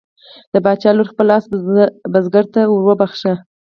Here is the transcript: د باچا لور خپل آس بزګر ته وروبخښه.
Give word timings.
د 0.53 0.55
باچا 0.65 0.89
لور 0.95 1.07
خپل 1.11 1.27
آس 1.37 1.45
بزګر 2.11 2.45
ته 2.53 2.61
وروبخښه. 2.67 3.33